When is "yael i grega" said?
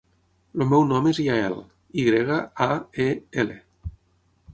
1.23-2.39